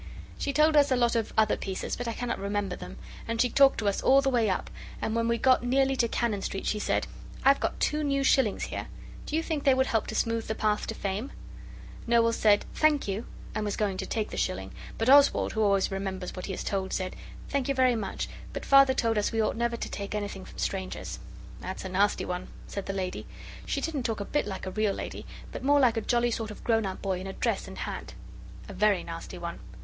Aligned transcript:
She 0.39 0.51
told 0.51 0.75
us 0.75 0.89
a 0.89 0.95
lot 0.95 1.15
of 1.15 1.31
other 1.37 1.55
pieces 1.55 1.95
but 1.95 2.07
I 2.07 2.13
cannot 2.13 2.39
remember 2.39 2.75
them, 2.75 2.97
and 3.27 3.39
she 3.39 3.51
talked 3.51 3.77
to 3.77 3.87
us 3.87 4.01
all 4.01 4.19
the 4.19 4.31
way 4.31 4.49
up, 4.49 4.71
and 4.99 5.15
when 5.15 5.27
we 5.27 5.37
got 5.37 5.61
nearly 5.63 5.95
to 5.97 6.07
Cannon 6.07 6.41
Street 6.41 6.65
she 6.65 6.79
said 6.79 7.05
'I've 7.45 7.59
got 7.59 7.79
two 7.79 8.03
new 8.03 8.23
shillings 8.23 8.63
here! 8.63 8.87
Do 9.27 9.35
you 9.35 9.43
think 9.43 9.63
they 9.63 9.75
would 9.75 9.85
help 9.85 10.07
to 10.07 10.15
smooth 10.15 10.47
the 10.47 10.55
path 10.55 10.87
to 10.87 10.95
Fame?' 10.95 11.31
Noel 12.07 12.33
said, 12.33 12.65
'Thank 12.73 13.07
you,' 13.07 13.27
and 13.53 13.63
was 13.63 13.77
going 13.77 13.97
to 13.97 14.07
take 14.07 14.31
the 14.31 14.37
shilling. 14.37 14.71
But 14.97 15.07
Oswald, 15.07 15.53
who 15.53 15.61
always 15.61 15.91
remembers 15.91 16.35
what 16.35 16.47
he 16.47 16.53
is 16.53 16.63
told, 16.63 16.93
said 16.93 17.15
'Thank 17.49 17.67
you 17.69 17.75
very 17.75 17.95
much, 17.95 18.27
but 18.53 18.65
Father 18.65 18.95
told 18.95 19.19
us 19.19 19.31
we 19.31 19.39
ought 19.43 19.55
never 19.55 19.77
to 19.77 19.87
take 19.91 20.15
anything 20.15 20.45
from 20.45 20.57
strangers.' 20.57 21.19
'That's 21.59 21.85
a 21.85 21.89
nasty 21.89 22.25
one,' 22.25 22.47
said 22.65 22.87
the 22.87 22.91
lady 22.93 23.27
she 23.67 23.81
didn't 23.81 24.01
talk 24.01 24.19
a 24.19 24.25
bit 24.25 24.47
like 24.47 24.65
a 24.65 24.71
real 24.71 24.93
lady, 24.93 25.27
but 25.51 25.63
more 25.63 25.79
like 25.79 25.95
a 25.95 26.01
jolly 26.01 26.31
sort 26.31 26.49
of 26.49 26.63
grown 26.63 26.87
up 26.87 27.03
boy 27.03 27.19
in 27.19 27.27
a 27.27 27.33
dress 27.33 27.67
and 27.67 27.77
hat 27.77 28.15
'a 28.67 28.73
very 28.73 29.03
nasty 29.03 29.37
one! 29.37 29.59